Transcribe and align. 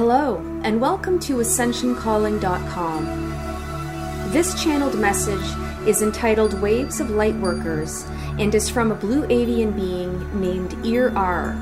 Hello, 0.00 0.40
and 0.64 0.80
welcome 0.80 1.20
to 1.20 1.40
AscensionCalling.com. 1.40 4.32
This 4.32 4.64
channeled 4.64 4.98
message 4.98 5.44
is 5.86 6.00
entitled 6.00 6.58
Waves 6.62 7.00
of 7.00 7.08
Lightworkers 7.08 8.08
and 8.40 8.54
is 8.54 8.70
from 8.70 8.90
a 8.90 8.94
blue 8.94 9.26
avian 9.28 9.72
being 9.72 10.40
named 10.40 10.74
Ear 10.86 11.12
R. 11.14 11.54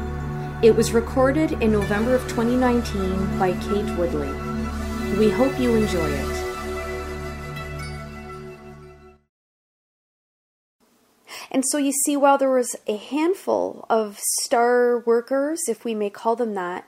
It 0.62 0.76
was 0.76 0.92
recorded 0.92 1.60
in 1.60 1.72
November 1.72 2.14
of 2.14 2.22
2019 2.28 3.40
by 3.40 3.54
Kate 3.54 3.98
Woodley. 3.98 4.30
We 5.18 5.30
hope 5.30 5.58
you 5.58 5.74
enjoy 5.74 6.08
it. 6.08 6.44
And 11.50 11.64
so 11.66 11.76
you 11.76 11.90
see, 11.90 12.16
while 12.16 12.38
there 12.38 12.54
was 12.54 12.76
a 12.86 12.98
handful 12.98 13.84
of 13.90 14.20
star 14.44 15.00
workers, 15.00 15.62
if 15.66 15.84
we 15.84 15.96
may 15.96 16.10
call 16.10 16.36
them 16.36 16.54
that, 16.54 16.86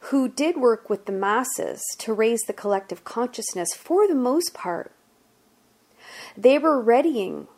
who 0.00 0.28
did 0.28 0.56
work 0.56 0.90
with 0.90 1.06
the 1.06 1.12
masses 1.12 1.82
to 1.98 2.12
raise 2.12 2.42
the 2.42 2.52
collective 2.52 3.04
consciousness 3.04 3.74
for 3.74 4.06
the 4.06 4.14
most 4.14 4.54
part, 4.54 4.92
they 6.36 6.58
were 6.58 6.80
readying 6.80 7.48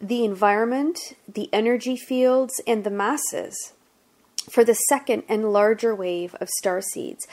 the 0.00 0.24
environment, 0.24 1.14
the 1.26 1.48
energy 1.52 1.96
fields, 1.96 2.60
and 2.66 2.84
the 2.84 2.90
masses 2.90 3.72
for 4.48 4.64
the 4.64 4.74
second 4.74 5.24
and 5.28 5.52
larger 5.52 5.94
wave 5.94 6.34
of 6.40 6.48
star 6.48 6.80
seeds. 6.80 7.26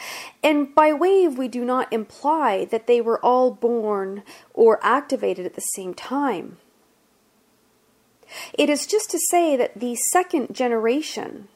And 0.43 0.73
by 0.73 0.91
wave, 0.91 1.37
we 1.37 1.47
do 1.47 1.63
not 1.63 1.91
imply 1.93 2.65
that 2.65 2.87
they 2.87 3.01
were 3.01 3.23
all 3.23 3.51
born 3.51 4.23
or 4.53 4.79
activated 4.83 5.45
at 5.45 5.55
the 5.55 5.61
same 5.61 5.93
time. 5.93 6.57
It 8.53 8.69
is 8.69 8.87
just 8.87 9.11
to 9.11 9.19
say 9.29 9.55
that 9.55 9.79
the 9.79 9.95
second 10.11 10.53
generation 10.53 11.47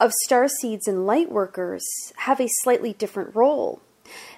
of 0.00 0.12
star 0.24 0.48
seeds 0.48 0.86
and 0.86 1.06
light 1.06 1.30
workers 1.30 1.84
have 2.18 2.40
a 2.40 2.48
slightly 2.62 2.92
different 2.92 3.34
role. 3.34 3.80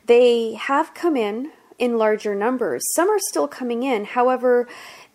They 0.06 0.54
have 0.54 0.94
come 0.94 1.16
in 1.16 1.52
in 1.78 1.98
larger 1.98 2.34
numbers. 2.34 2.84
Some 2.94 3.08
are 3.10 3.18
still 3.18 3.48
coming 3.48 3.82
in. 3.82 4.04
However, 4.04 4.68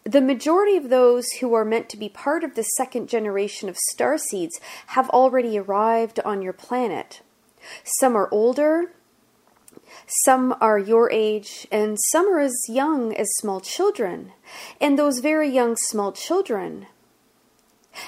the 0.04 0.22
majority 0.22 0.78
of 0.78 0.90
those 0.90 1.30
who 1.40 1.54
are 1.54 1.66
meant 1.66 1.90
to 1.90 1.98
be 1.98 2.10
part 2.10 2.44
of 2.44 2.56
the 2.56 2.64
second 2.64 3.08
generation 3.08 3.70
of 3.70 3.78
star 3.78 4.18
seeds 4.18 4.60
have 4.88 5.10
already 5.10 5.58
arrived 5.58 6.20
on 6.26 6.42
your 6.42 6.54
planet. 6.54 7.22
Some 7.84 8.16
are 8.16 8.30
older, 8.32 8.92
some 10.26 10.56
are 10.60 10.80
your 10.80 11.12
age, 11.12 11.68
and 11.72 11.98
some 12.12 12.28
are 12.28 12.40
as 12.40 12.56
young 12.68 13.16
as 13.16 13.30
small 13.36 13.62
children. 13.62 14.32
And 14.80 14.98
those 14.98 15.20
very 15.20 15.50
young 15.50 15.76
small 15.78 16.12
children 16.12 16.88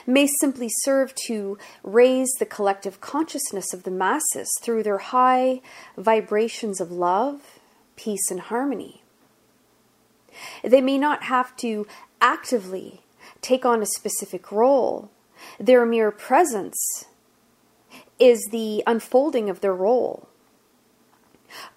may 0.06 0.28
simply 0.40 0.70
serve 0.70 1.14
to 1.28 1.58
raise 1.84 2.32
the 2.40 2.46
collective 2.46 3.02
consciousness 3.02 3.74
of 3.74 3.84
the 3.84 3.92
masses 3.92 4.50
through 4.62 4.84
their 4.84 5.00
high 5.00 5.62
vibrations 5.98 6.80
of 6.80 6.92
love, 6.92 7.60
peace, 7.96 8.32
and 8.32 8.40
harmony. 8.40 9.04
They 10.64 10.82
may 10.82 10.98
not 10.98 11.24
have 11.24 11.56
to 11.58 11.86
actively 12.22 13.02
take 13.42 13.66
on 13.66 13.82
a 13.82 13.86
specific 13.86 14.52
role, 14.52 15.12
their 15.60 15.86
mere 15.86 16.12
presence 16.12 17.06
is 18.20 18.48
the 18.52 18.84
unfolding 18.88 19.50
of 19.50 19.60
their 19.62 19.76
role. 19.76 20.28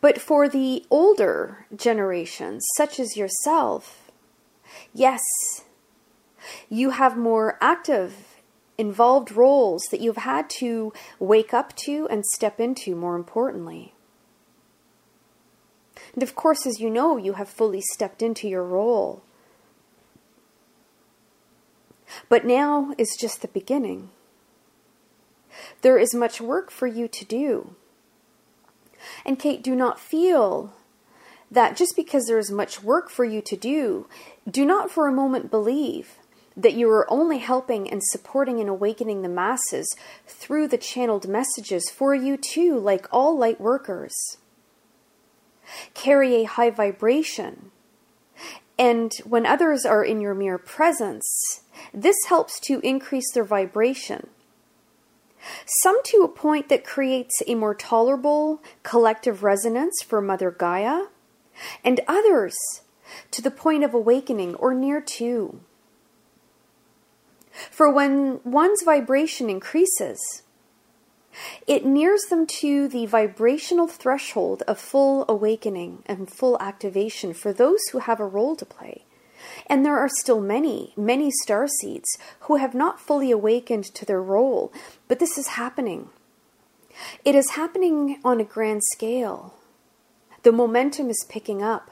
But 0.01 0.21
for 0.21 0.49
the 0.49 0.87
older 0.91 1.67
generations, 1.75 2.65
such 2.77 2.99
as 2.99 3.17
yourself, 3.17 4.11
yes, 4.95 5.21
you 6.69 6.91
have 6.91 7.17
more 7.17 7.59
active, 7.61 8.37
involved 8.79 9.33
roles 9.33 9.83
that 9.91 10.01
you've 10.01 10.19
had 10.19 10.51
to 10.51 10.93
wake 11.19 11.55
up 11.55 11.75
to 11.77 12.07
and 12.11 12.25
step 12.27 12.61
into, 12.61 12.95
more 12.95 13.17
importantly. 13.17 13.95
And 16.15 16.23
of 16.23 16.35
course, 16.35 16.67
as 16.67 16.81
you 16.81 16.91
know, 16.91 17.17
you 17.17 17.35
have 17.35 17.49
fully 17.49 17.83
stepped 17.93 18.23
into 18.23 18.49
your 18.49 18.65
role. 18.65 19.23
But 22.29 22.47
now 22.47 22.95
is 22.97 23.17
just 23.19 23.43
the 23.43 23.49
beginning. 23.49 24.11
There 25.83 25.99
is 25.99 26.15
much 26.15 26.41
work 26.41 26.71
for 26.71 26.87
you 26.87 27.09
to 27.09 27.25
do. 27.25 27.75
And 29.25 29.39
Kate, 29.39 29.63
do 29.63 29.75
not 29.75 30.01
feel 30.01 30.73
that 31.51 31.77
just 31.77 31.95
because 31.97 32.27
there 32.27 32.39
is 32.39 32.51
much 32.51 32.83
work 32.83 33.11
for 33.11 33.25
you 33.25 33.41
to 33.43 33.57
do, 33.57 34.09
do 34.51 34.65
not 34.65 34.91
for 34.91 35.07
a 35.07 35.13
moment 35.13 35.51
believe 35.51 36.17
that 36.57 36.75
you 36.75 36.89
are 36.91 37.11
only 37.11 37.39
helping 37.39 37.91
and 37.91 38.03
supporting 38.03 38.61
and 38.61 38.69
awakening 38.69 39.23
the 39.23 39.29
masses 39.29 39.95
through 40.27 40.69
the 40.69 40.79
channeled 40.79 41.29
messages 41.29 41.91
for 41.91 42.15
you 42.15 42.37
too, 42.37 42.79
like 42.79 43.07
all 43.13 43.37
light 43.37 43.61
workers. 43.61 44.15
Carry 45.95 46.37
a 46.37 46.45
high 46.45 46.71
vibration. 46.71 47.71
And 48.79 49.13
when 49.25 49.47
others 49.47 49.85
are 49.85 50.05
in 50.05 50.21
your 50.21 50.35
mere 50.35 50.59
presence, 50.59 51.63
this 51.93 52.17
helps 52.29 52.61
to 52.61 52.81
increase 52.81 53.33
their 53.33 53.45
vibration. 53.45 54.29
Some 55.83 56.03
to 56.05 56.23
a 56.23 56.29
point 56.29 56.69
that 56.69 56.85
creates 56.85 57.43
a 57.47 57.55
more 57.55 57.75
tolerable 57.75 58.63
collective 58.83 59.43
resonance 59.43 60.03
for 60.03 60.21
Mother 60.21 60.51
Gaia, 60.51 61.05
and 61.85 62.01
others 62.09 62.57
to 63.31 63.41
the 63.41 63.51
point 63.51 63.85
of 63.85 63.95
awakening 63.95 64.55
or 64.57 64.75
near 64.75 65.01
to. 65.01 65.61
For 67.77 67.91
when 67.91 68.41
one's 68.43 68.83
vibration 68.83 69.51
increases, 69.51 70.45
it 71.67 71.85
nears 71.85 72.23
them 72.31 72.47
to 72.61 72.89
the 72.89 73.05
vibrational 73.05 73.87
threshold 73.87 74.63
of 74.67 74.79
full 74.79 75.27
awakening 75.29 76.03
and 76.07 76.33
full 76.33 76.57
activation 76.59 77.35
for 77.35 77.53
those 77.53 77.81
who 77.93 77.99
have 77.99 78.19
a 78.19 78.25
role 78.25 78.57
to 78.57 78.65
play. 78.65 79.05
And 79.67 79.85
there 79.85 79.99
are 79.99 80.09
still 80.09 80.41
many, 80.41 80.95
many 80.97 81.31
star 81.43 81.69
seeds 81.69 82.17
who 82.41 82.57
have 82.57 82.75
not 82.75 82.99
fully 82.99 83.31
awakened 83.31 83.85
to 83.95 84.07
their 84.07 84.23
role, 84.23 84.73
but 85.07 85.19
this 85.19 85.37
is 85.37 85.49
happening. 85.49 86.09
It 87.27 87.35
is 87.35 87.57
happening 87.57 88.21
on 88.25 88.41
a 88.41 88.45
grand 88.45 88.81
scale. 88.95 89.53
The 90.45 90.53
momentum 90.53 91.11
is 91.11 91.27
picking 91.29 91.63
up. 91.63 91.91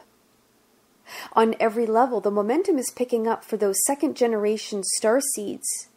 On 1.34 1.54
every 1.60 1.86
level, 1.86 2.20
the 2.20 2.30
momentum 2.30 2.78
is 2.78 2.90
picking 2.90 3.26
up 3.26 3.44
for 3.44 3.56
those 3.56 3.76
second 3.86 4.16
generation 4.16 4.82
star 4.82 5.20
seeds 5.20 5.88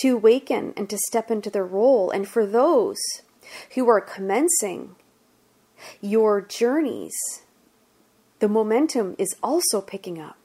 to 0.00 0.16
awaken 0.16 0.72
and 0.76 0.88
to 0.90 0.98
step 0.98 1.30
into 1.30 1.50
their 1.50 1.64
role. 1.64 2.10
And 2.10 2.28
for 2.28 2.46
those 2.46 2.98
who 3.74 3.88
are 3.88 4.00
commencing 4.00 4.96
your 6.00 6.40
journeys, 6.40 7.14
the 8.38 8.48
momentum 8.48 9.14
is 9.18 9.36
also 9.42 9.80
picking 9.80 10.20
up. 10.20 10.36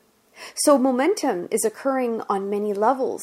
So, 0.55 0.77
momentum 0.77 1.49
is 1.51 1.65
occurring 1.65 2.21
on 2.29 2.49
many 2.49 2.73
levels, 2.73 3.21